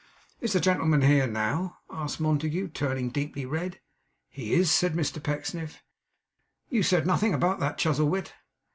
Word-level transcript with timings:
'Is 0.39 0.53
the 0.53 0.59
gentleman 0.59 1.03
here 1.03 1.27
now?' 1.27 1.77
asked 1.91 2.19
Montague, 2.19 2.69
turning 2.69 3.11
deeply 3.11 3.45
red. 3.45 3.79
'He 4.29 4.53
is,' 4.55 4.71
said 4.71 4.95
Mr 4.95 5.21
Pecksniff. 5.21 5.83
'You 6.71 6.81
said 6.81 7.05
nothing 7.05 7.35
about 7.35 7.59
that, 7.59 7.77
Chuzzlewit. 7.77 8.33